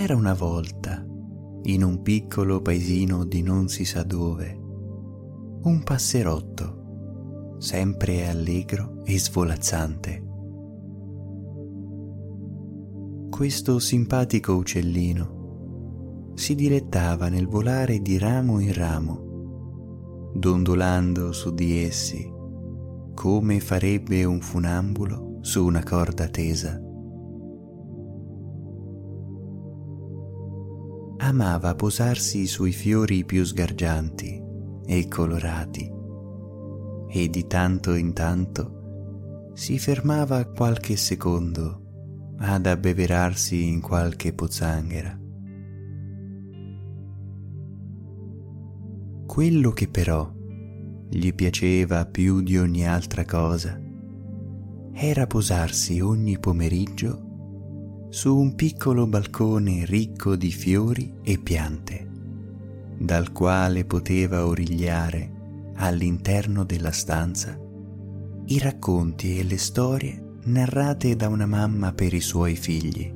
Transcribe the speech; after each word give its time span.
C'era 0.00 0.14
una 0.14 0.32
volta, 0.32 1.04
in 1.64 1.82
un 1.82 2.02
piccolo 2.02 2.62
paesino 2.62 3.24
di 3.24 3.42
non 3.42 3.66
si 3.66 3.84
sa 3.84 4.04
dove, 4.04 4.56
un 5.62 5.82
passerotto, 5.82 7.56
sempre 7.58 8.28
allegro 8.28 9.02
e 9.04 9.18
svolazzante. 9.18 10.24
Questo 13.28 13.80
simpatico 13.80 14.54
uccellino 14.54 16.30
si 16.36 16.54
dilettava 16.54 17.28
nel 17.28 17.48
volare 17.48 17.98
di 18.00 18.18
ramo 18.18 18.60
in 18.60 18.72
ramo, 18.74 20.30
dondolando 20.32 21.32
su 21.32 21.52
di 21.52 21.76
essi 21.76 22.32
come 23.14 23.58
farebbe 23.58 24.22
un 24.22 24.40
funambulo 24.40 25.38
su 25.40 25.66
una 25.66 25.82
corda 25.82 26.28
tesa. 26.28 26.87
Amava 31.20 31.74
posarsi 31.74 32.46
sui 32.46 32.70
fiori 32.70 33.24
più 33.24 33.44
sgargianti 33.44 34.40
e 34.86 35.08
colorati 35.08 35.92
e 37.08 37.28
di 37.28 37.46
tanto 37.48 37.94
in 37.94 38.12
tanto 38.12 39.50
si 39.54 39.80
fermava 39.80 40.44
qualche 40.44 40.94
secondo 40.94 42.34
ad 42.38 42.66
abbeverarsi 42.66 43.66
in 43.66 43.80
qualche 43.80 44.32
pozzanghera. 44.32 45.18
Quello 49.26 49.70
che 49.72 49.88
però 49.88 50.32
gli 51.10 51.34
piaceva 51.34 52.06
più 52.06 52.42
di 52.42 52.56
ogni 52.58 52.86
altra 52.86 53.24
cosa 53.24 53.76
era 54.92 55.26
posarsi 55.26 56.00
ogni 56.00 56.38
pomeriggio 56.38 57.27
su 58.10 58.36
un 58.36 58.54
piccolo 58.54 59.06
balcone 59.06 59.84
ricco 59.84 60.34
di 60.36 60.50
fiori 60.50 61.14
e 61.22 61.38
piante, 61.38 62.08
dal 62.96 63.32
quale 63.32 63.84
poteva 63.84 64.46
origliare 64.46 65.72
all'interno 65.74 66.64
della 66.64 66.90
stanza 66.90 67.58
i 68.46 68.58
racconti 68.58 69.38
e 69.38 69.44
le 69.44 69.58
storie 69.58 70.36
narrate 70.44 71.14
da 71.16 71.28
una 71.28 71.46
mamma 71.46 71.92
per 71.92 72.14
i 72.14 72.20
suoi 72.20 72.56
figli. 72.56 73.12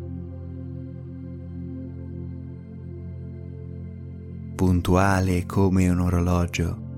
Puntuale 4.55 5.47
come 5.47 5.89
un 5.89 6.01
orologio, 6.01 6.91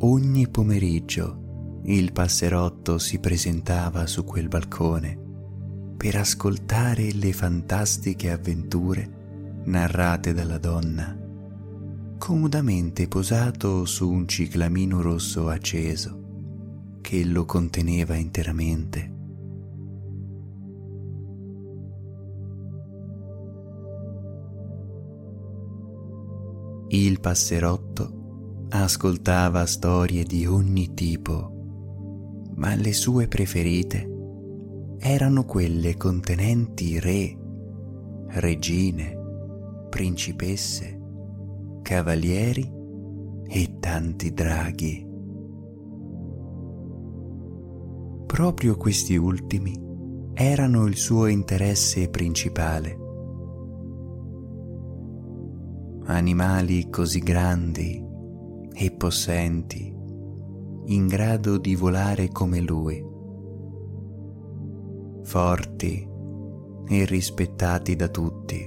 Ogni 0.00 0.46
pomeriggio 0.46 1.80
il 1.84 2.12
passerotto 2.12 2.98
si 2.98 3.18
presentava 3.18 4.06
su 4.06 4.24
quel 4.24 4.46
balcone 4.46 5.25
per 5.96 6.16
ascoltare 6.16 7.12
le 7.12 7.32
fantastiche 7.32 8.30
avventure 8.30 9.62
narrate 9.64 10.34
dalla 10.34 10.58
donna, 10.58 11.16
comodamente 12.18 13.08
posato 13.08 13.84
su 13.86 14.10
un 14.10 14.28
ciclamino 14.28 15.00
rosso 15.00 15.48
acceso 15.48 16.24
che 17.00 17.24
lo 17.24 17.44
conteneva 17.44 18.14
interamente. 18.14 19.14
Il 26.88 27.20
passerotto 27.20 28.66
ascoltava 28.68 29.66
storie 29.66 30.24
di 30.24 30.46
ogni 30.46 30.94
tipo, 30.94 32.50
ma 32.54 32.74
le 32.74 32.92
sue 32.92 33.26
preferite 33.28 34.14
erano 34.98 35.44
quelle 35.44 35.96
contenenti 35.96 36.98
re, 36.98 37.36
regine, 38.28 39.18
principesse, 39.88 41.00
cavalieri 41.82 42.70
e 43.46 43.76
tanti 43.78 44.32
draghi. 44.32 45.06
Proprio 48.26 48.76
questi 48.76 49.16
ultimi 49.16 49.80
erano 50.34 50.86
il 50.86 50.96
suo 50.96 51.26
interesse 51.26 52.08
principale. 52.08 52.98
Animali 56.06 56.90
così 56.90 57.20
grandi, 57.20 58.04
e 58.78 58.90
possenti, 58.90 59.90
in 60.88 61.06
grado 61.06 61.56
di 61.56 61.74
volare 61.74 62.28
come 62.28 62.60
lui, 62.60 63.02
forti 65.26 66.08
e 66.88 67.04
rispettati 67.04 67.96
da 67.96 68.06
tutti, 68.06 68.64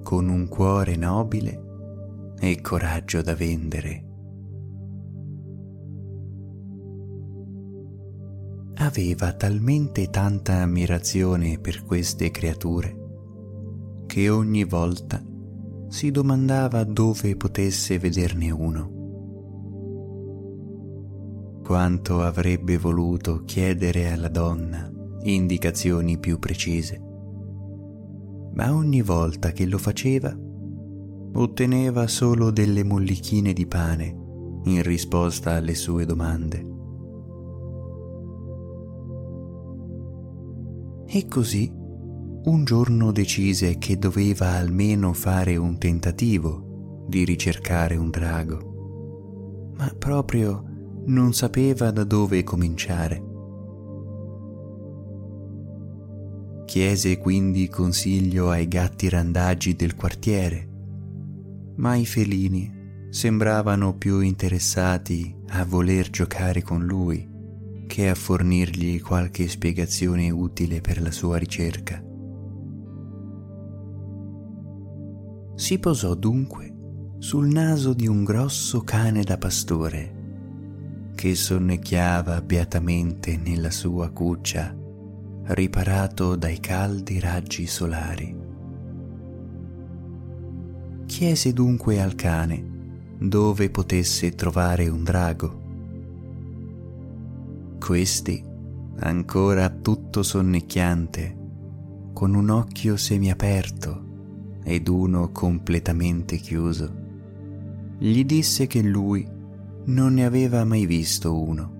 con 0.00 0.28
un 0.28 0.46
cuore 0.46 0.94
nobile 0.94 2.34
e 2.38 2.60
coraggio 2.60 3.20
da 3.20 3.34
vendere. 3.34 4.04
Aveva 8.74 9.32
talmente 9.32 10.08
tanta 10.08 10.62
ammirazione 10.62 11.58
per 11.58 11.82
queste 11.82 12.30
creature 12.30 13.02
che 14.06 14.28
ogni 14.28 14.62
volta 14.62 15.20
si 15.88 16.12
domandava 16.12 16.84
dove 16.84 17.34
potesse 17.34 17.98
vederne 17.98 18.50
uno. 18.52 18.92
Quanto 21.64 22.22
avrebbe 22.22 22.78
voluto 22.78 23.42
chiedere 23.44 24.12
alla 24.12 24.28
donna 24.28 24.93
indicazioni 25.24 26.18
più 26.18 26.38
precise, 26.38 27.00
ma 28.54 28.74
ogni 28.74 29.02
volta 29.02 29.52
che 29.52 29.66
lo 29.66 29.78
faceva 29.78 30.36
otteneva 31.36 32.06
solo 32.06 32.50
delle 32.50 32.84
mollichine 32.84 33.52
di 33.52 33.66
pane 33.66 34.22
in 34.64 34.82
risposta 34.82 35.54
alle 35.54 35.74
sue 35.74 36.04
domande. 36.04 36.72
E 41.06 41.28
così 41.28 41.70
un 42.44 42.64
giorno 42.64 43.10
decise 43.10 43.78
che 43.78 43.98
doveva 43.98 44.50
almeno 44.50 45.12
fare 45.12 45.56
un 45.56 45.78
tentativo 45.78 47.04
di 47.08 47.24
ricercare 47.24 47.96
un 47.96 48.10
drago, 48.10 49.72
ma 49.76 49.92
proprio 49.98 50.64
non 51.06 51.32
sapeva 51.32 51.90
da 51.90 52.04
dove 52.04 52.42
cominciare. 52.42 53.32
Chiese 56.74 57.18
quindi 57.18 57.68
consiglio 57.68 58.50
ai 58.50 58.66
gatti 58.66 59.08
randaggi 59.08 59.76
del 59.76 59.94
quartiere, 59.94 60.68
ma 61.76 61.94
i 61.94 62.04
felini 62.04 63.06
sembravano 63.10 63.96
più 63.96 64.18
interessati 64.18 65.32
a 65.50 65.64
voler 65.64 66.10
giocare 66.10 66.62
con 66.62 66.84
lui 66.84 67.30
che 67.86 68.08
a 68.08 68.16
fornirgli 68.16 69.00
qualche 69.00 69.46
spiegazione 69.46 70.30
utile 70.30 70.80
per 70.80 71.00
la 71.00 71.12
sua 71.12 71.36
ricerca. 71.36 72.02
Si 75.54 75.78
posò 75.78 76.14
dunque 76.16 76.74
sul 77.18 77.46
naso 77.46 77.92
di 77.92 78.08
un 78.08 78.24
grosso 78.24 78.80
cane 78.80 79.22
da 79.22 79.38
pastore 79.38 81.12
che 81.14 81.36
sonnecchiava 81.36 82.42
beatamente 82.42 83.36
nella 83.36 83.70
sua 83.70 84.10
cuccia, 84.10 84.82
riparato 85.46 86.36
dai 86.36 86.58
caldi 86.58 87.20
raggi 87.20 87.66
solari. 87.66 88.34
Chiese 91.04 91.52
dunque 91.52 92.00
al 92.00 92.14
cane 92.14 92.72
dove 93.18 93.68
potesse 93.68 94.34
trovare 94.34 94.88
un 94.88 95.04
drago. 95.04 95.62
Questi, 97.78 98.42
ancora 99.00 99.68
tutto 99.68 100.22
sonnecchiante, 100.22 101.36
con 102.14 102.34
un 102.34 102.48
occhio 102.48 102.96
semiaperto, 102.96 104.02
ed 104.64 104.88
uno 104.88 105.30
completamente 105.30 106.36
chiuso, 106.36 106.90
gli 107.98 108.24
disse 108.24 108.66
che 108.66 108.80
lui 108.80 109.28
non 109.84 110.14
ne 110.14 110.24
aveva 110.24 110.64
mai 110.64 110.86
visto 110.86 111.38
uno 111.38 111.73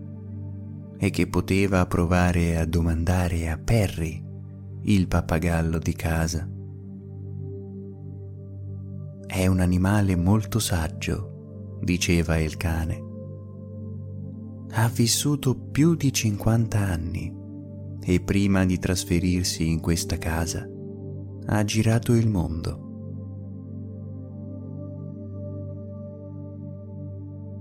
e 1.05 1.11
che 1.11 1.27
poteva 1.27 1.85
provare 1.85 2.56
a 2.56 2.65
domandare 2.65 3.51
a 3.51 3.59
Perry, 3.59 4.25
il 4.85 5.06
pappagallo 5.06 5.77
di 5.77 5.93
casa. 5.93 6.49
È 9.27 9.47
un 9.47 9.61
animale 9.61 10.17
molto 10.17 10.59
saggio, 10.59 11.77
diceva 11.83 12.39
il 12.39 12.56
cane. 12.56 13.03
Ha 14.71 14.89
vissuto 14.89 15.55
più 15.55 15.95
di 15.95 16.11
50 16.11 16.79
anni 16.79 17.31
e 18.01 18.21
prima 18.21 18.65
di 18.65 18.79
trasferirsi 18.79 19.69
in 19.69 19.81
questa 19.81 20.17
casa 20.17 20.67
ha 21.47 21.65
girato 21.65 22.15
il 22.15 22.31
mondo. 22.31 22.81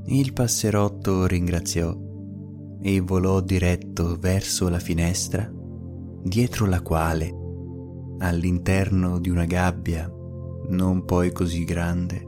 Il 0.06 0.32
passerotto 0.32 1.26
ringraziò 1.26 2.12
e 2.86 3.00
volò 3.00 3.40
diretto 3.40 4.18
verso 4.20 4.68
la 4.68 4.80
finestra 4.80 5.50
dietro 6.22 6.66
la 6.66 6.82
quale 6.82 7.34
all'interno 8.20 9.20
di 9.20 9.30
una 9.30 9.46
gabbia 9.46 10.12
non 10.70 11.06
poi 11.06 11.32
così 11.32 11.64
grande, 11.64 12.28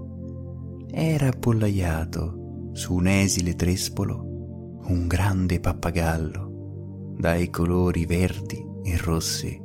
era 0.92 1.28
appollaiato 1.28 2.70
su 2.74 2.94
un 2.94 3.08
esile 3.08 3.56
trespolo 3.56 4.80
un 4.88 5.08
grande 5.08 5.60
pappagallo 5.60 7.16
dai 7.18 7.50
colori 7.50 8.06
verdi 8.06 8.64
e 8.84 8.98
rossi. 8.98 9.62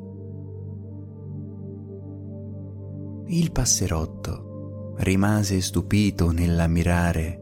Il 3.26 3.52
passerotto 3.52 4.94
rimase 4.98 5.60
stupito 5.60 6.30
nell'ammirare 6.30 7.38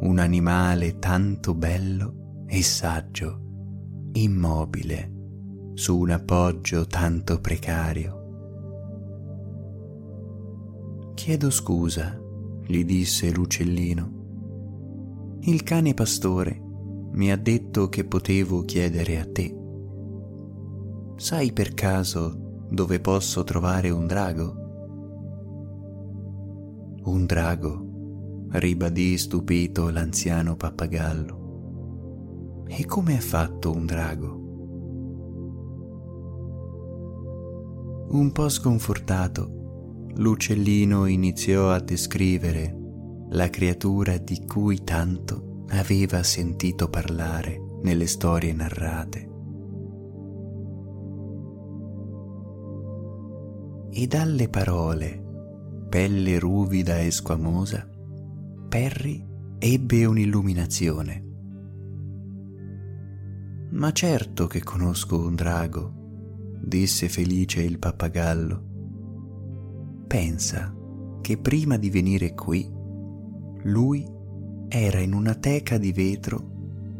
un 0.00 0.18
animale 0.18 0.98
tanto 0.98 1.54
bello 1.54 2.21
e 2.54 2.62
saggio, 2.62 3.40
immobile, 4.12 5.10
su 5.72 5.98
un 5.98 6.10
appoggio 6.10 6.86
tanto 6.86 7.40
precario. 7.40 8.20
Chiedo 11.14 11.48
scusa, 11.48 12.20
gli 12.66 12.84
disse 12.84 13.32
l'uccellino. 13.32 15.38
Il 15.40 15.62
cane 15.62 15.94
pastore 15.94 16.60
mi 17.12 17.32
ha 17.32 17.38
detto 17.38 17.88
che 17.88 18.04
potevo 18.04 18.66
chiedere 18.66 19.18
a 19.18 19.26
te. 19.32 19.56
Sai 21.16 21.54
per 21.54 21.72
caso 21.72 22.66
dove 22.68 23.00
posso 23.00 23.44
trovare 23.44 23.88
un 23.88 24.06
drago? 24.06 24.56
Un 27.04 27.24
drago 27.24 28.48
ribadì 28.50 29.16
stupito 29.16 29.88
l'anziano 29.88 30.54
pappagallo. 30.54 31.41
E 32.66 32.86
come 32.86 33.16
è 33.16 33.20
fatto 33.20 33.72
un 33.72 33.86
drago? 33.86 34.40
Un 38.10 38.30
po' 38.32 38.48
sconfortato, 38.48 40.08
l'uccellino 40.16 41.06
iniziò 41.06 41.70
a 41.70 41.80
descrivere 41.80 42.76
la 43.30 43.48
creatura 43.48 44.18
di 44.18 44.44
cui 44.44 44.84
tanto 44.84 45.64
aveva 45.68 46.22
sentito 46.22 46.88
parlare 46.88 47.58
nelle 47.82 48.06
storie 48.06 48.52
narrate. 48.52 49.30
E 53.90 54.06
dalle 54.06 54.48
parole, 54.48 55.22
pelle 55.88 56.38
ruvida 56.38 56.98
e 56.98 57.10
squamosa, 57.10 57.88
Perry 58.68 59.22
ebbe 59.58 60.04
un'illuminazione. 60.04 61.31
Ma 63.72 63.90
certo 63.90 64.46
che 64.46 64.62
conosco 64.62 65.18
un 65.18 65.34
drago, 65.34 65.92
disse 66.60 67.08
felice 67.08 67.62
il 67.62 67.78
pappagallo. 67.78 68.62
Pensa 70.06 70.74
che 71.22 71.38
prima 71.38 71.78
di 71.78 71.88
venire 71.88 72.34
qui, 72.34 72.70
lui 73.62 74.06
era 74.68 74.98
in 75.00 75.14
una 75.14 75.34
teca 75.34 75.78
di 75.78 75.90
vetro 75.92 76.50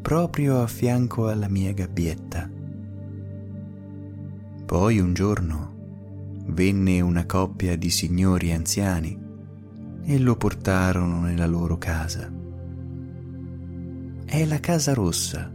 proprio 0.01 0.63
a 0.63 0.67
fianco 0.67 1.29
alla 1.29 1.49
mia 1.49 1.73
gabbietta. 1.73 2.51
Poi 4.65 4.99
un 4.99 5.13
giorno 5.13 5.75
venne 6.47 7.03
una 7.03 7.27
coppia 7.27 7.77
di 7.77 7.91
signori 7.91 8.51
anziani 8.51 9.19
e 10.05 10.19
lo 10.19 10.37
portarono 10.37 11.21
nella 11.21 11.47
loro 11.47 11.77
casa. 11.77 12.33
È 14.25 14.45
la 14.47 14.61
casa 14.61 14.95
rossa, 14.95 15.52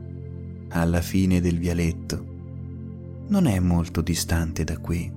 alla 0.69 1.01
fine 1.01 1.39
del 1.39 1.57
vialetto. 1.57 2.25
Non 3.27 3.45
è 3.45 3.59
molto 3.59 4.01
distante 4.01 4.63
da 4.63 4.77
qui. 4.77 5.11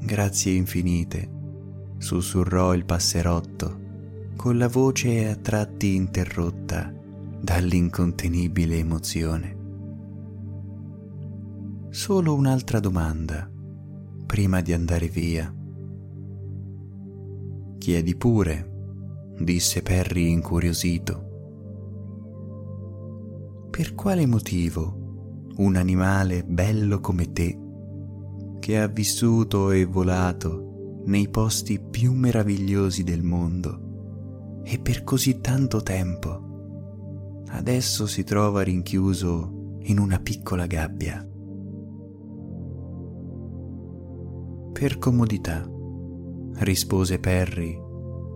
Grazie 0.00 0.52
infinite, 0.52 1.30
sussurrò 1.98 2.74
il 2.74 2.84
passerotto, 2.84 3.80
con 4.36 4.58
la 4.58 4.68
voce 4.68 5.28
a 5.28 5.36
tratti 5.36 5.94
interrotta 5.94 6.92
dall'incontenibile 7.40 8.76
emozione. 8.78 9.56
Solo 11.90 12.34
un'altra 12.34 12.80
domanda, 12.80 13.50
prima 14.26 14.60
di 14.60 14.72
andare 14.72 15.08
via. 15.08 15.54
Chiedi 17.78 18.16
pure, 18.16 18.72
disse 19.38 19.82
Perry 19.82 20.30
incuriosito. 20.30 21.33
Per 23.76 23.96
quale 23.96 24.24
motivo 24.24 25.50
un 25.56 25.74
animale 25.74 26.44
bello 26.44 27.00
come 27.00 27.32
te, 27.32 27.58
che 28.60 28.78
ha 28.78 28.86
vissuto 28.86 29.72
e 29.72 29.84
volato 29.84 31.00
nei 31.06 31.28
posti 31.28 31.80
più 31.80 32.12
meravigliosi 32.12 33.02
del 33.02 33.24
mondo 33.24 34.62
e 34.62 34.78
per 34.78 35.02
così 35.02 35.40
tanto 35.40 35.82
tempo, 35.82 37.42
adesso 37.48 38.06
si 38.06 38.22
trova 38.22 38.62
rinchiuso 38.62 39.78
in 39.80 39.98
una 39.98 40.20
piccola 40.20 40.66
gabbia? 40.66 41.28
Per 44.72 44.98
comodità 44.98 45.68
rispose 46.58 47.18
Perry 47.18 47.76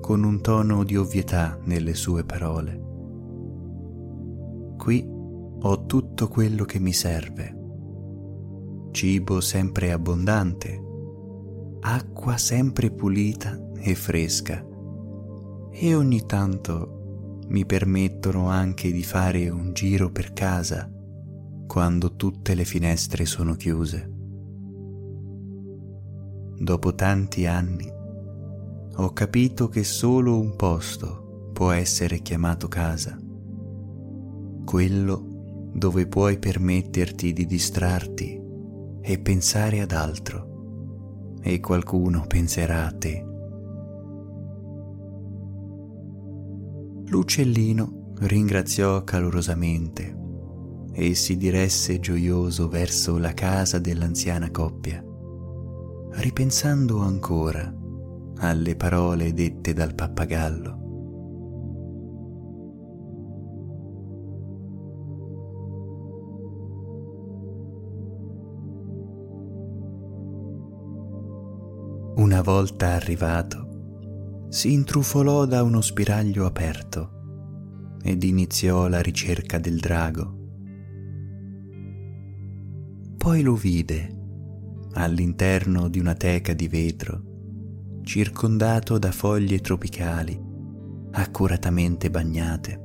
con 0.00 0.24
un 0.24 0.40
tono 0.40 0.82
di 0.82 0.96
ovvietà 0.96 1.60
nelle 1.62 1.94
sue 1.94 2.24
parole. 2.24 2.86
Qui 4.76 5.14
ho 5.60 5.86
tutto 5.86 6.28
quello 6.28 6.64
che 6.64 6.78
mi 6.78 6.92
serve. 6.92 7.56
Cibo 8.92 9.40
sempre 9.40 9.90
abbondante, 9.90 10.80
acqua 11.80 12.36
sempre 12.36 12.90
pulita 12.90 13.70
e 13.74 13.94
fresca 13.94 14.64
e 15.70 15.94
ogni 15.94 16.26
tanto 16.26 17.40
mi 17.48 17.64
permettono 17.64 18.48
anche 18.48 18.92
di 18.92 19.02
fare 19.02 19.48
un 19.48 19.72
giro 19.72 20.10
per 20.10 20.32
casa 20.32 20.90
quando 21.66 22.14
tutte 22.14 22.54
le 22.54 22.64
finestre 22.64 23.24
sono 23.24 23.54
chiuse. 23.54 24.12
Dopo 26.56 26.94
tanti 26.94 27.46
anni 27.46 27.90
ho 28.96 29.12
capito 29.12 29.68
che 29.68 29.84
solo 29.84 30.38
un 30.38 30.56
posto 30.56 31.50
può 31.52 31.70
essere 31.70 32.20
chiamato 32.20 32.68
casa, 32.68 33.16
quello 34.64 35.37
dove 35.78 36.06
puoi 36.06 36.38
permetterti 36.38 37.32
di 37.32 37.46
distrarti 37.46 38.40
e 39.00 39.18
pensare 39.20 39.80
ad 39.80 39.92
altro, 39.92 41.36
e 41.40 41.60
qualcuno 41.60 42.24
penserà 42.26 42.86
a 42.86 42.92
te. 42.92 43.24
L'uccellino 47.06 48.12
ringraziò 48.18 49.02
calorosamente 49.04 50.16
e 50.92 51.14
si 51.14 51.36
diresse 51.36 52.00
gioioso 52.00 52.68
verso 52.68 53.16
la 53.16 53.32
casa 53.32 53.78
dell'anziana 53.78 54.50
coppia, 54.50 55.02
ripensando 56.10 56.98
ancora 56.98 57.72
alle 58.40 58.76
parole 58.76 59.32
dette 59.32 59.72
dal 59.72 59.94
pappagallo. 59.94 60.87
Una 72.38 72.52
volta 72.52 72.92
arrivato, 72.92 74.46
si 74.48 74.72
intrufolò 74.72 75.44
da 75.44 75.64
uno 75.64 75.80
spiraglio 75.80 76.46
aperto 76.46 77.96
ed 78.00 78.22
iniziò 78.22 78.86
la 78.86 79.00
ricerca 79.00 79.58
del 79.58 79.80
drago. 79.80 80.38
Poi 83.16 83.42
lo 83.42 83.56
vide 83.56 84.16
all'interno 84.92 85.88
di 85.88 85.98
una 85.98 86.14
teca 86.14 86.52
di 86.52 86.68
vetro 86.68 87.22
circondato 88.04 88.98
da 88.98 89.10
foglie 89.10 89.58
tropicali 89.58 90.40
accuratamente 91.10 92.08
bagnate. 92.08 92.80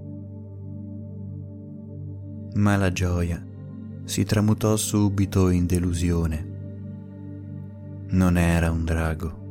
Ma 2.56 2.76
la 2.76 2.92
gioia 2.92 3.46
si 4.04 4.24
tramutò 4.24 4.76
subito 4.78 5.50
in 5.50 5.68
delusione. 5.68 6.52
Non 8.08 8.36
era 8.36 8.72
un 8.72 8.84
drago, 8.84 9.42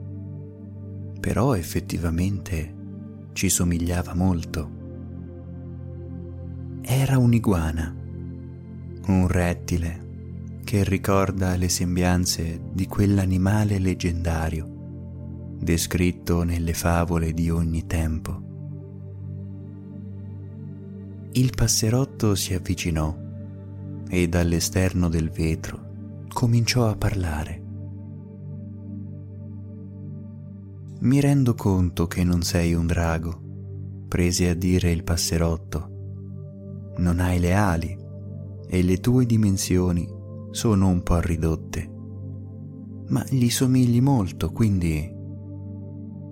però 1.22 1.54
effettivamente 1.54 2.74
ci 3.32 3.48
somigliava 3.48 4.12
molto. 4.12 4.70
Era 6.82 7.16
un'iguana, 7.16 7.94
un 9.06 9.28
rettile 9.28 10.00
che 10.64 10.82
ricorda 10.82 11.54
le 11.54 11.68
sembianze 11.68 12.60
di 12.72 12.88
quell'animale 12.88 13.78
leggendario 13.78 14.70
descritto 15.60 16.42
nelle 16.42 16.74
favole 16.74 17.32
di 17.32 17.48
ogni 17.48 17.86
tempo. 17.86 18.42
Il 21.34 21.52
passerotto 21.54 22.34
si 22.34 22.52
avvicinò 22.52 23.16
e 24.08 24.28
dall'esterno 24.28 25.08
del 25.08 25.30
vetro 25.30 25.90
cominciò 26.32 26.88
a 26.88 26.96
parlare. 26.96 27.61
Mi 31.02 31.20
rendo 31.20 31.54
conto 31.54 32.06
che 32.06 32.22
non 32.22 32.42
sei 32.42 32.74
un 32.74 32.86
drago, 32.86 34.06
prese 34.06 34.48
a 34.48 34.54
dire 34.54 34.92
il 34.92 35.02
passerotto. 35.02 35.88
Non 36.98 37.18
hai 37.18 37.40
le 37.40 37.54
ali 37.54 37.98
e 38.68 38.82
le 38.82 39.00
tue 39.00 39.26
dimensioni 39.26 40.08
sono 40.52 40.86
un 40.86 41.02
po' 41.02 41.18
ridotte. 41.18 41.90
Ma 43.08 43.24
gli 43.28 43.50
somigli 43.50 44.00
molto, 44.00 44.52
quindi 44.52 45.12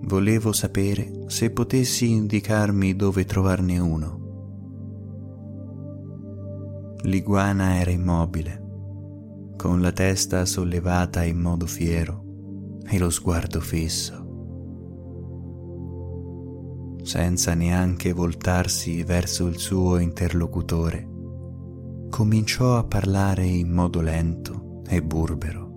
volevo 0.03 0.53
sapere 0.53 1.25
se 1.27 1.51
potessi 1.51 2.09
indicarmi 2.09 2.95
dove 2.95 3.25
trovarne 3.25 3.77
uno. 3.77 4.19
L'iguana 7.01 7.77
era 7.77 7.91
immobile, 7.91 8.63
con 9.57 9.81
la 9.81 9.91
testa 9.91 10.45
sollevata 10.45 11.25
in 11.25 11.39
modo 11.39 11.65
fiero 11.65 12.79
e 12.87 12.97
lo 12.97 13.09
sguardo 13.09 13.59
fisso. 13.59 14.20
Senza 17.01 17.53
neanche 17.55 18.13
voltarsi 18.13 19.03
verso 19.03 19.47
il 19.47 19.57
suo 19.57 19.97
interlocutore, 19.97 21.07
cominciò 22.09 22.77
a 22.77 22.83
parlare 22.83 23.45
in 23.45 23.71
modo 23.71 24.01
lento 24.01 24.81
e 24.87 25.01
burbero. 25.01 25.69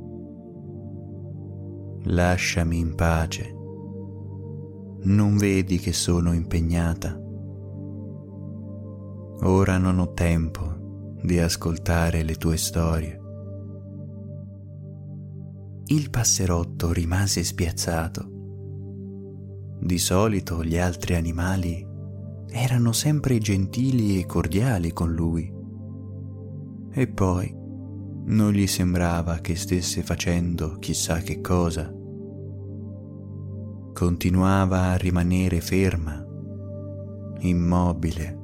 Lasciami 2.04 2.78
in 2.78 2.95
pace. 2.95 3.54
Non 5.04 5.37
vedi 5.37 5.78
che 5.78 5.93
sono 5.93 6.35
impegnata? 6.35 7.19
Ora 9.40 9.78
non 9.78 9.99
ho 9.99 10.12
tempo 10.12 11.16
di 11.23 11.38
ascoltare 11.38 12.23
le 12.23 12.35
tue 12.35 12.59
storie. 12.59 13.21
Il 15.87 16.11
passerotto 16.11 16.93
rimase 16.93 17.43
spiazzato. 17.45 18.34
Di 19.85 19.99
solito 19.99 20.64
gli 20.64 20.79
altri 20.79 21.14
animali 21.14 21.87
erano 22.49 22.93
sempre 22.93 23.37
gentili 23.37 24.19
e 24.19 24.25
cordiali 24.25 24.95
con 24.95 25.12
lui 25.12 25.53
e 26.91 27.07
poi 27.07 27.55
non 27.55 28.53
gli 28.53 28.67
sembrava 28.67 29.41
che 29.41 29.55
stesse 29.57 30.03
facendo 30.03 30.79
chissà 30.79 31.19
che 31.19 31.43
cosa. 31.43 31.93
Continuava 33.93 34.85
a 34.85 34.97
rimanere 34.97 35.61
ferma, 35.61 36.25
immobile, 37.41 38.38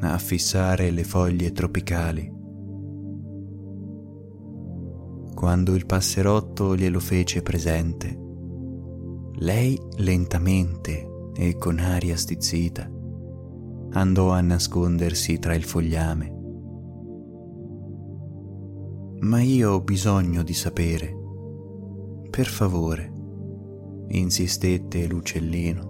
a 0.00 0.16
fissare 0.16 0.90
le 0.90 1.04
foglie 1.04 1.52
tropicali. 1.52 2.32
Quando 5.34 5.74
il 5.74 5.84
passerotto 5.84 6.74
glielo 6.74 7.00
fece 7.00 7.42
presente, 7.42 8.28
lei 9.40 9.78
lentamente 9.96 11.06
e 11.34 11.56
con 11.58 11.78
aria 11.78 12.16
stizzita 12.16 12.90
andò 13.92 14.30
a 14.30 14.40
nascondersi 14.40 15.38
tra 15.38 15.54
il 15.54 15.64
fogliame 15.64 16.38
ma 19.20 19.42
io 19.42 19.72
ho 19.72 19.80
bisogno 19.82 20.42
di 20.42 20.54
sapere. 20.54 21.14
Per 22.30 22.46
favore, 22.46 23.12
insistette 24.08 25.06
l'uccellino. 25.06 25.88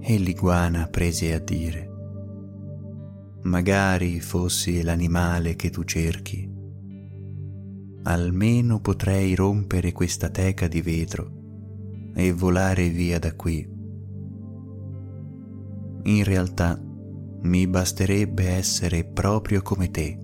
E 0.00 0.18
l'iguana 0.18 0.88
prese 0.88 1.32
a 1.32 1.38
dire, 1.38 1.90
magari 3.42 4.20
fossi 4.20 4.82
l'animale 4.82 5.56
che 5.56 5.70
tu 5.70 5.82
cerchi, 5.84 6.51
almeno 8.04 8.80
potrei 8.80 9.34
rompere 9.34 9.92
questa 9.92 10.28
teca 10.28 10.68
di 10.68 10.80
vetro 10.80 11.30
e 12.14 12.32
volare 12.32 12.88
via 12.88 13.18
da 13.18 13.34
qui. 13.34 13.68
In 16.04 16.24
realtà 16.24 16.80
mi 17.42 17.66
basterebbe 17.66 18.48
essere 18.48 19.04
proprio 19.04 19.62
come 19.62 19.90
te 19.90 20.22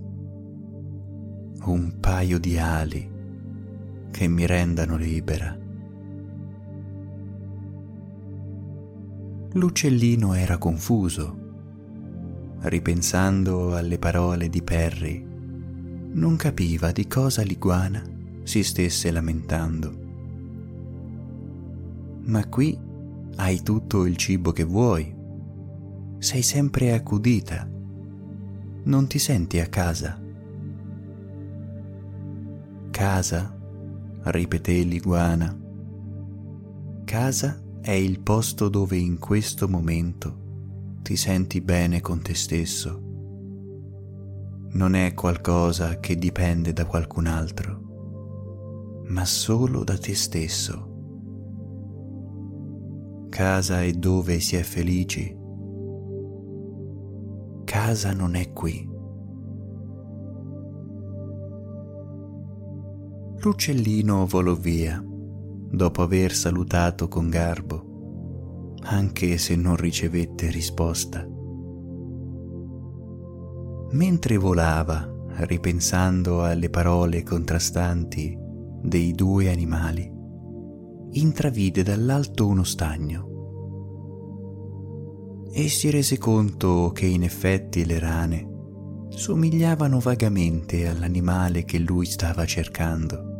un 1.64 1.98
paio 2.00 2.38
di 2.38 2.58
ali 2.58 3.16
che 4.10 4.28
mi 4.28 4.46
rendano 4.46 4.96
libera. 4.96 5.56
L'uccellino 9.52 10.34
era 10.34 10.56
confuso. 10.56 11.46
Ripensando 12.60 13.76
alle 13.76 13.98
parole 13.98 14.48
di 14.48 14.62
Perry, 14.62 15.27
non 16.12 16.36
capiva 16.36 16.90
di 16.92 17.06
cosa 17.06 17.42
l'iguana 17.42 18.02
si 18.42 18.62
stesse 18.62 19.10
lamentando. 19.10 20.06
Ma 22.22 22.46
qui 22.48 22.78
hai 23.36 23.62
tutto 23.62 24.04
il 24.06 24.16
cibo 24.16 24.52
che 24.52 24.64
vuoi. 24.64 25.14
Sei 26.18 26.42
sempre 26.42 26.92
accudita. 26.92 27.68
Non 28.84 29.06
ti 29.06 29.18
senti 29.18 29.60
a 29.60 29.66
casa? 29.66 30.20
Casa, 32.90 33.56
ripeté 34.24 34.82
l'iguana. 34.82 35.56
Casa 37.04 37.62
è 37.80 37.92
il 37.92 38.20
posto 38.20 38.68
dove 38.68 38.96
in 38.96 39.18
questo 39.18 39.68
momento 39.68 40.46
ti 41.02 41.16
senti 41.16 41.60
bene 41.60 42.00
con 42.00 42.20
te 42.20 42.34
stesso. 42.34 43.07
Non 44.70 44.94
è 44.94 45.14
qualcosa 45.14 45.98
che 45.98 46.16
dipende 46.16 46.74
da 46.74 46.84
qualcun 46.84 47.26
altro, 47.26 49.02
ma 49.06 49.24
solo 49.24 49.82
da 49.82 49.96
te 49.96 50.14
stesso. 50.14 50.86
Casa 53.30 53.82
è 53.82 53.92
dove 53.92 54.40
si 54.40 54.56
è 54.56 54.62
felici. 54.62 55.36
Casa 57.64 58.12
non 58.12 58.34
è 58.34 58.52
qui. 58.52 58.96
L'uccellino 63.40 64.26
volò 64.26 64.54
via, 64.54 65.02
dopo 65.02 66.02
aver 66.02 66.32
salutato 66.32 67.08
con 67.08 67.30
garbo, 67.30 68.74
anche 68.82 69.38
se 69.38 69.56
non 69.56 69.76
ricevette 69.76 70.50
risposta. 70.50 71.37
Mentre 73.90 74.36
volava, 74.36 75.10
ripensando 75.46 76.44
alle 76.44 76.68
parole 76.68 77.22
contrastanti 77.22 78.36
dei 78.82 79.12
due 79.12 79.50
animali, 79.50 80.12
intravide 81.12 81.82
dall'alto 81.82 82.46
uno 82.46 82.64
stagno 82.64 83.26
e 85.50 85.68
si 85.68 85.88
rese 85.88 86.18
conto 86.18 86.90
che 86.92 87.06
in 87.06 87.22
effetti 87.22 87.86
le 87.86 87.98
rane 87.98 88.46
somigliavano 89.08 90.00
vagamente 90.00 90.86
all'animale 90.86 91.64
che 91.64 91.78
lui 91.78 92.04
stava 92.04 92.44
cercando. 92.44 93.36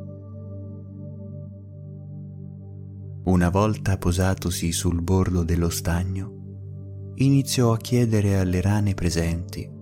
Una 3.25 3.51
volta 3.51 3.99
posatosi 3.99 4.73
sul 4.73 5.03
bordo 5.03 5.43
dello 5.43 5.69
stagno, 5.69 7.13
iniziò 7.17 7.73
a 7.73 7.77
chiedere 7.77 8.39
alle 8.39 8.63
rane 8.63 8.95
presenti 8.95 9.77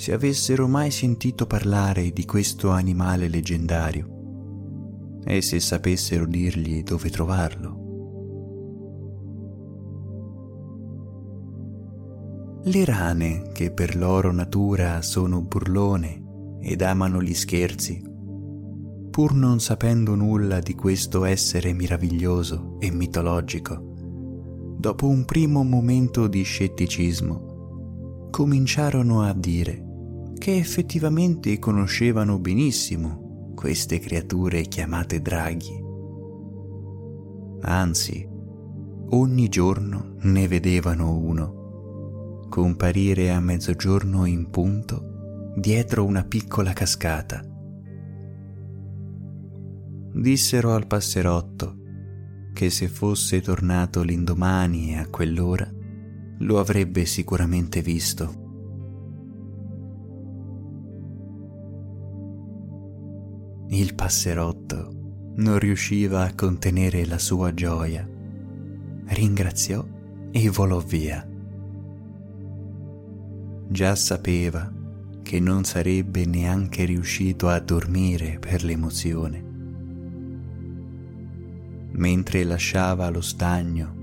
se 0.00 0.14
avessero 0.14 0.66
mai 0.66 0.90
sentito 0.90 1.46
parlare 1.46 2.10
di 2.10 2.24
questo 2.24 2.70
animale 2.70 3.28
leggendario 3.28 5.18
e 5.22 5.42
se 5.42 5.60
sapessero 5.60 6.24
dirgli 6.24 6.82
dove 6.82 7.10
trovarlo. 7.10 7.78
Le 12.64 12.84
rane, 12.86 13.50
che 13.52 13.72
per 13.72 13.94
loro 13.94 14.32
natura 14.32 15.02
sono 15.02 15.42
burlone 15.42 16.58
ed 16.62 16.80
amano 16.80 17.20
gli 17.20 17.34
scherzi, 17.34 18.02
pur 19.10 19.34
non 19.34 19.60
sapendo 19.60 20.14
nulla 20.14 20.60
di 20.60 20.74
questo 20.74 21.26
essere 21.26 21.74
meraviglioso 21.74 22.78
e 22.78 22.90
mitologico, 22.90 24.76
dopo 24.78 25.06
un 25.08 25.26
primo 25.26 25.62
momento 25.62 26.26
di 26.26 26.42
scetticismo, 26.42 28.28
cominciarono 28.30 29.20
a 29.24 29.34
dire 29.34 29.88
che 30.40 30.56
effettivamente 30.56 31.58
conoscevano 31.58 32.38
benissimo 32.38 33.52
queste 33.54 33.98
creature 33.98 34.62
chiamate 34.62 35.20
draghi. 35.20 35.84
Anzi, 37.60 38.26
ogni 39.10 39.48
giorno 39.50 40.14
ne 40.22 40.48
vedevano 40.48 41.14
uno, 41.18 42.46
comparire 42.48 43.30
a 43.30 43.38
mezzogiorno 43.38 44.24
in 44.24 44.48
punto 44.48 45.52
dietro 45.56 46.06
una 46.06 46.24
piccola 46.24 46.72
cascata 46.72 47.44
dissero 50.12 50.72
al 50.72 50.86
passerotto 50.86 51.76
che 52.52 52.70
se 52.70 52.88
fosse 52.88 53.40
tornato 53.40 54.02
l'indomani 54.02 54.98
a 54.98 55.06
quell'ora 55.06 55.68
lo 56.38 56.58
avrebbe 56.58 57.04
sicuramente 57.04 57.82
visto. 57.82 58.49
Il 63.72 63.94
passerotto 63.94 65.32
non 65.36 65.60
riusciva 65.60 66.24
a 66.24 66.34
contenere 66.34 67.06
la 67.06 67.18
sua 67.18 67.54
gioia. 67.54 68.08
Ringraziò 69.06 69.86
e 70.32 70.48
volò 70.48 70.80
via. 70.80 71.24
Già 73.68 73.94
sapeva 73.94 74.72
che 75.22 75.38
non 75.38 75.62
sarebbe 75.62 76.26
neanche 76.26 76.84
riuscito 76.84 77.48
a 77.48 77.60
dormire 77.60 78.38
per 78.40 78.64
l'emozione. 78.64 79.44
Mentre 81.92 82.42
lasciava 82.42 83.08
lo 83.08 83.20
stagno, 83.20 83.94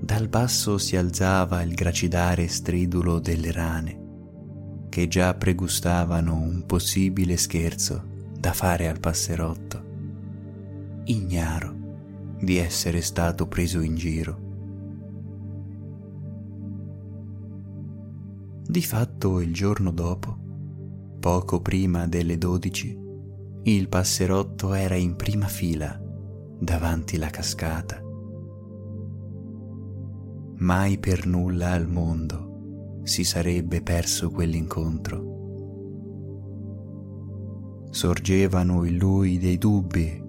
dal 0.00 0.28
basso 0.28 0.78
si 0.78 0.96
alzava 0.96 1.60
il 1.60 1.74
gracidare 1.74 2.48
stridulo 2.48 3.18
delle 3.18 3.52
rane, 3.52 4.04
che 4.88 5.06
già 5.06 5.34
pregustavano 5.34 6.34
un 6.34 6.64
possibile 6.64 7.36
scherzo 7.36 8.14
da 8.38 8.52
fare 8.52 8.88
al 8.88 9.00
passerotto, 9.00 9.82
ignaro 11.04 11.74
di 12.40 12.56
essere 12.56 13.00
stato 13.00 13.46
preso 13.46 13.80
in 13.80 13.94
giro. 13.96 14.44
Di 18.68 18.82
fatto 18.82 19.40
il 19.40 19.52
giorno 19.54 19.90
dopo, 19.90 20.36
poco 21.18 21.60
prima 21.60 22.06
delle 22.06 22.36
dodici, 22.36 22.96
il 23.62 23.88
passerotto 23.88 24.74
era 24.74 24.96
in 24.96 25.16
prima 25.16 25.46
fila 25.48 26.00
davanti 26.58 27.16
la 27.16 27.30
cascata. 27.30 28.00
Mai 30.58 30.98
per 30.98 31.26
nulla 31.26 31.72
al 31.72 31.88
mondo 31.88 33.00
si 33.02 33.24
sarebbe 33.24 33.82
perso 33.82 34.30
quell'incontro. 34.30 35.25
Sorgevano 37.96 38.84
in 38.84 38.98
lui 38.98 39.38
dei 39.38 39.56
dubbi 39.56 40.22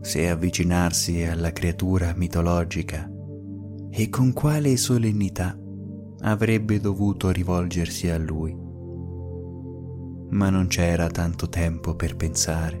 se 0.00 0.28
avvicinarsi 0.28 1.24
alla 1.24 1.50
creatura 1.50 2.14
mitologica 2.14 3.10
e 3.90 4.08
con 4.08 4.32
quale 4.32 4.76
solennità 4.76 5.58
avrebbe 6.20 6.78
dovuto 6.78 7.30
rivolgersi 7.30 8.08
a 8.08 8.16
lui. 8.16 8.56
Ma 10.28 10.50
non 10.50 10.68
c'era 10.68 11.08
tanto 11.08 11.48
tempo 11.48 11.96
per 11.96 12.14
pensare. 12.14 12.80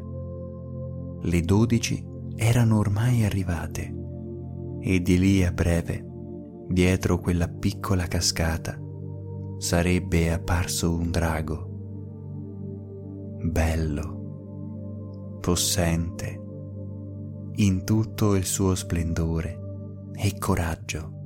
Le 1.22 1.40
dodici 1.40 2.00
erano 2.36 2.78
ormai 2.78 3.24
arrivate 3.24 3.92
e 4.80 5.02
di 5.02 5.18
lì 5.18 5.44
a 5.44 5.50
breve, 5.50 6.06
dietro 6.68 7.18
quella 7.18 7.48
piccola 7.48 8.06
cascata, 8.06 8.78
sarebbe 9.58 10.32
apparso 10.32 10.94
un 10.94 11.10
drago. 11.10 11.66
Bello, 13.42 14.18
possente, 15.40 16.40
in 17.56 17.84
tutto 17.84 18.34
il 18.36 18.44
suo 18.44 18.74
splendore 18.74 20.10
e 20.14 20.38
coraggio. 20.38 21.18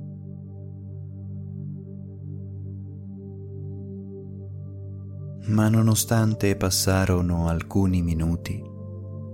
Ma 5.47 5.69
nonostante 5.69 6.55
passarono 6.55 7.47
alcuni 7.47 8.01
minuti, 8.01 8.63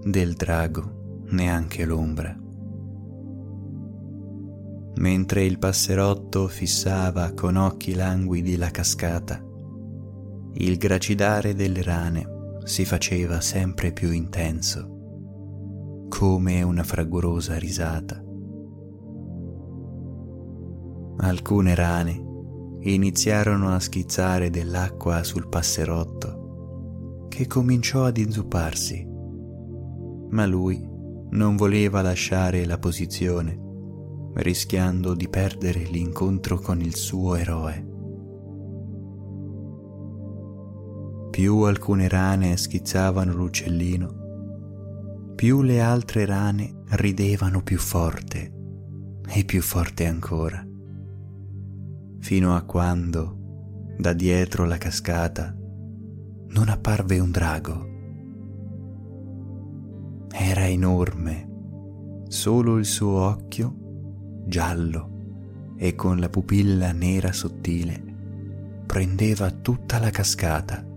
del 0.04 0.34
drago 0.34 1.24
neanche 1.30 1.86
l'ombra. 1.86 2.38
Mentre 4.96 5.46
il 5.46 5.58
passerotto 5.58 6.48
fissava 6.48 7.32
con 7.34 7.56
occhi 7.56 7.94
languidi 7.94 8.58
la 8.58 8.70
cascata, 8.70 9.42
il 10.54 10.78
gracidare 10.78 11.54
delle 11.54 11.82
rane 11.82 12.40
si 12.64 12.86
faceva 12.86 13.42
sempre 13.42 13.92
più 13.92 14.12
intenso, 14.12 16.06
come 16.10 16.62
una 16.62 16.84
fragorosa 16.84 17.58
risata. 17.58 18.24
Alcune 21.18 21.76
rane 21.76 22.30
iniziarono 22.82 23.74
a 23.74 23.80
schizzare 23.80 24.50
dell'acqua 24.50 25.24
sul 25.24 25.48
passerotto, 25.48 27.28
che 27.30 27.48
cominciò 27.48 28.06
ad 28.06 28.18
inzupparsi, 28.18 29.08
ma 30.30 30.46
lui 30.46 30.90
non 31.32 31.56
voleva 31.56 32.02
lasciare 32.02 32.66
la 32.66 32.78
posizione, 32.78 33.60
rischiando 34.36 35.14
di 35.14 35.28
perdere 35.28 35.82
l'incontro 35.84 36.60
con 36.60 36.82
il 36.82 36.96
suo 36.96 37.36
eroe. 37.36 37.91
Più 41.42 41.62
alcune 41.62 42.08
rane 42.08 42.56
schizzavano 42.56 43.34
l'uccellino, 43.34 45.34
più 45.34 45.64
le 45.64 45.82
altre 45.82 46.28
rane 46.28 46.84
ridevano 46.90 47.64
più 47.64 47.80
forte 47.80 48.54
e 49.28 49.44
più 49.44 49.64
forte 49.64 50.06
ancora 50.06 50.64
fino 52.20 52.56
a 52.56 52.62
quando, 52.62 53.96
da 53.98 54.14
dietro 54.14 54.66
la 54.66 54.78
cascata, 54.78 55.58
non 56.50 56.70
apparve 56.70 57.18
un 57.18 57.32
drago. 57.32 57.88
Era 60.32 60.68
enorme, 60.68 62.24
solo 62.28 62.78
il 62.78 62.86
suo 62.86 63.20
occhio, 63.20 64.44
giallo 64.46 65.74
e 65.76 65.96
con 65.96 66.20
la 66.20 66.30
pupilla 66.30 66.92
nera 66.92 67.32
sottile, 67.32 68.00
prendeva 68.86 69.50
tutta 69.50 69.98
la 69.98 70.12
cascata. 70.12 70.90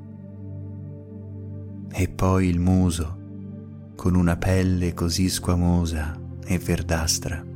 E 1.96 2.09
poi 2.09 2.48
il 2.48 2.59
muso, 2.59 3.92
con 3.94 4.14
una 4.14 4.37
pelle 4.37 4.94
così 4.94 5.28
squamosa 5.28 6.20
e 6.44 6.59
verdastra 6.59 7.52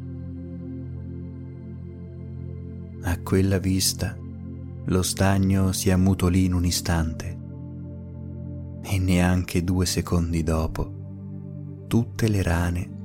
a 3.09 3.19
quella 3.23 3.59
vista 3.59 4.17
lo 4.87 5.03
stagno 5.03 5.73
si 5.73 5.91
ammutolì 5.91 6.45
in 6.45 6.53
un 6.53 6.65
istante 6.65 7.39
e 8.83 8.99
neanche 8.99 9.65
due 9.65 9.87
secondi 9.87 10.43
dopo 10.43 11.87
tutte 11.87 12.29
le 12.29 12.43
rane 12.43 12.97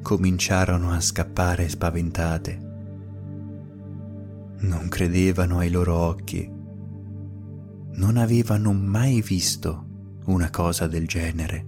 cominciarono 0.00 0.90
a 0.90 1.00
scappare 1.00 1.68
spaventate. 1.68 2.70
Non 4.60 4.88
credevano 4.88 5.58
ai 5.58 5.70
loro 5.70 5.96
occhi, 5.96 6.50
non 7.94 8.16
avevano 8.16 8.72
mai 8.72 9.20
visto 9.20 9.86
una 10.26 10.50
cosa 10.50 10.86
del 10.86 11.06
genere. 11.06 11.66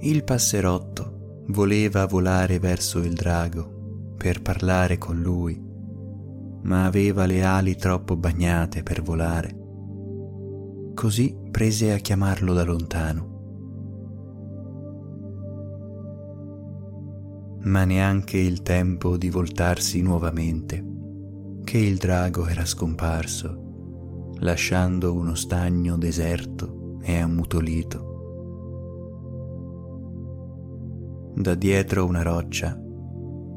Il 0.00 0.22
passerotto 0.22 1.44
voleva 1.48 2.06
volare 2.06 2.58
verso 2.58 2.98
il 2.98 3.14
drago 3.14 4.14
per 4.16 4.42
parlare 4.42 4.98
con 4.98 5.20
lui, 5.20 5.60
ma 6.62 6.84
aveva 6.84 7.26
le 7.26 7.42
ali 7.42 7.74
troppo 7.74 8.16
bagnate 8.16 8.82
per 8.82 9.02
volare. 9.02 9.56
Così 10.94 11.36
prese 11.50 11.92
a 11.92 11.98
chiamarlo 11.98 12.52
da 12.52 12.64
lontano. 12.64 13.36
Ma 17.62 17.84
neanche 17.84 18.38
il 18.38 18.62
tempo 18.62 19.16
di 19.16 19.30
voltarsi 19.30 20.00
nuovamente, 20.00 20.97
che 21.68 21.76
il 21.76 21.98
drago 21.98 22.46
era 22.46 22.64
scomparso, 22.64 24.32
lasciando 24.38 25.12
uno 25.12 25.34
stagno 25.34 25.98
deserto 25.98 26.96
e 27.02 27.18
ammutolito. 27.18 28.06
da 31.34 31.54
dietro 31.54 32.06
una 32.06 32.22
roccia, 32.22 32.74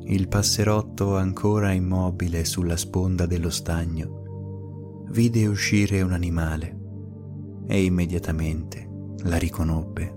il 0.08 0.28
passerotto 0.28 1.16
ancora 1.16 1.72
immobile 1.72 2.44
sulla 2.44 2.76
sponda 2.76 3.26
dello 3.26 3.50
stagno 3.50 5.06
vide 5.12 5.48
uscire 5.48 6.02
un 6.02 6.12
animale 6.12 6.80
e 7.66 7.82
immediatamente 7.82 8.90
la 9.24 9.38
riconobbe. 9.38 10.16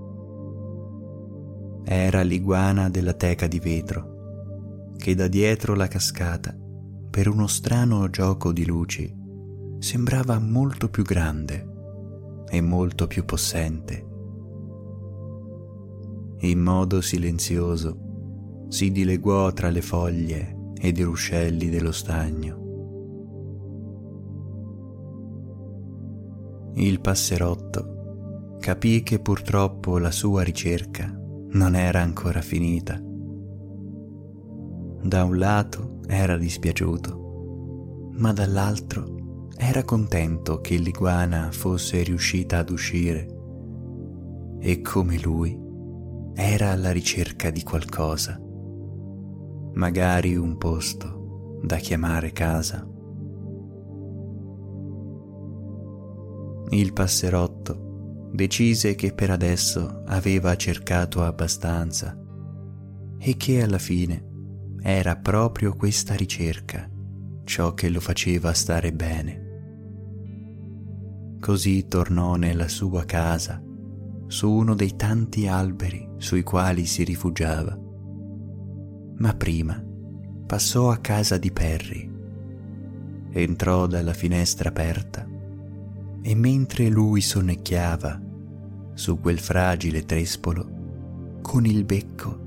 Era 1.85 2.23
l'iguana 2.23 2.91
della 2.91 3.13
teca 3.13 3.47
di 3.47 3.61
vetro 3.61 4.95
che 4.97 5.15
da 5.15 5.29
dietro 5.29 5.77
la 5.77 5.87
cascata, 5.87 6.59
per 7.15 7.29
uno 7.29 7.47
strano 7.47 8.11
gioco 8.11 8.53
di 8.53 8.67
luci, 8.67 9.15
sembrava 9.79 10.41
molto 10.41 10.89
più 10.89 11.05
grande 11.05 12.45
e 12.49 12.61
molto 12.61 13.07
più 13.07 13.25
possente 13.25 14.13
in 16.47 16.61
modo 16.61 17.01
silenzioso 17.01 18.67
si 18.69 18.91
dileguò 18.91 19.53
tra 19.53 19.71
le 19.71 19.81
foglie 19.81 20.73
ed 20.79 20.99
i 20.99 21.03
ruscelli 21.03 21.71
dello 21.71 21.93
stagno. 21.93 22.63
Il 26.75 27.01
passerotto 27.01 28.57
capì 28.59 29.03
che 29.03 29.21
purtroppo 29.21 29.99
la 29.99 30.11
sua 30.11 30.43
ricerca 30.43 31.11
non 31.53 31.77
era 31.77 32.01
ancora 32.01 32.41
finita. 32.41 33.01
Da 35.03 35.25
un 35.25 35.39
lato 35.39 35.94
era 36.07 36.37
dispiaciuto, 36.37 38.11
ma 38.13 38.33
dall'altro 38.33 39.49
era 39.57 39.85
contento 39.85 40.61
che 40.61 40.77
l'iguana 40.77 41.51
fosse 41.53 42.03
riuscita 42.03 42.59
ad 42.59 42.71
uscire 42.71 43.29
e 44.59 44.81
come 44.81 45.19
lui 45.19 45.59
era 46.35 46.71
alla 46.71 46.91
ricerca 46.91 47.51
di 47.51 47.63
qualcosa, 47.63 48.41
magari 49.75 50.37
un 50.37 50.57
posto 50.57 51.61
da 51.63 51.77
chiamare 51.77 52.33
casa. 52.33 52.89
Il 56.71 56.93
passerotto 56.93 58.31
decise 58.33 58.95
che 58.97 59.13
per 59.13 59.31
adesso 59.31 60.03
aveva 60.07 60.57
cercato 60.57 61.23
abbastanza 61.23 62.19
e 63.19 63.37
che 63.37 63.63
alla 63.63 63.79
fine 63.79 64.33
era 64.87 65.17
proprio 65.17 65.75
questa 65.75 66.15
ricerca 66.15 66.87
ciò 67.45 67.73
che 67.73 67.89
lo 67.89 68.01
faceva 68.01 68.53
stare 68.53 68.93
bene. 68.93 69.43
Così 71.41 71.89
tornò 71.89 72.35
nella 72.35 72.69
sua 72.69 73.07
casa, 73.07 73.63
su 74.27 74.51
uno 74.51 74.75
dei 74.75 74.95
tanti 74.95 75.47
alberi 75.47 76.07
sui 76.19 76.43
quali 76.43 76.85
si 76.85 77.03
rifugiava. 77.03 77.75
Ma 79.17 79.35
prima 79.35 79.83
passò 80.47 80.91
a 80.91 80.99
casa 80.99 81.39
di 81.39 81.51
Perry, 81.51 82.13
entrò 83.31 83.87
dalla 83.87 84.13
finestra 84.13 84.69
aperta 84.69 85.27
e 86.21 86.35
mentre 86.35 86.91
lui 86.91 87.23
sonnecchiava 87.23 88.21
su 88.93 89.19
quel 89.19 89.39
fragile 89.39 90.05
trespolo, 90.05 91.39
con 91.41 91.65
il 91.65 91.85
becco 91.85 92.44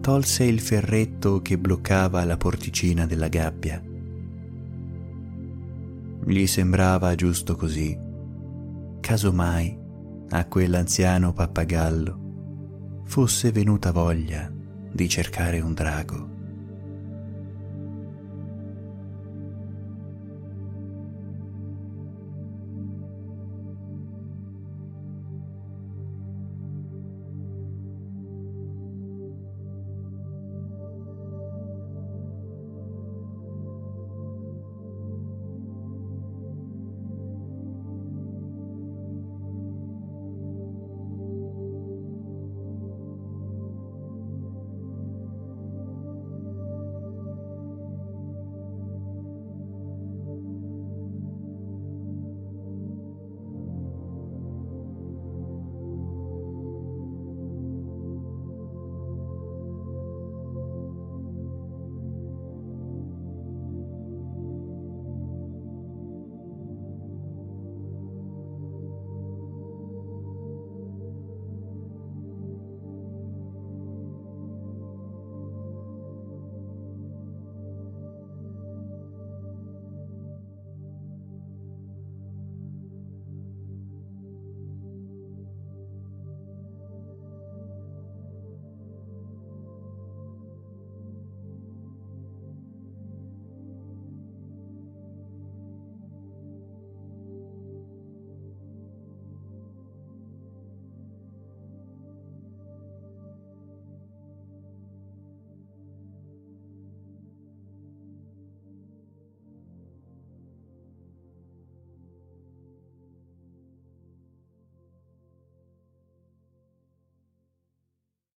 tolse 0.00 0.44
il 0.44 0.60
ferretto 0.60 1.42
che 1.42 1.58
bloccava 1.58 2.24
la 2.24 2.36
porticina 2.36 3.06
della 3.06 3.28
gabbia. 3.28 3.82
Gli 6.24 6.46
sembrava 6.46 7.14
giusto 7.14 7.56
così, 7.56 7.98
casomai 9.00 9.78
a 10.30 10.44
quell'anziano 10.46 11.32
pappagallo 11.32 13.02
fosse 13.04 13.50
venuta 13.50 13.90
voglia 13.90 14.48
di 14.92 15.08
cercare 15.08 15.60
un 15.60 15.74
drago. 15.74 16.29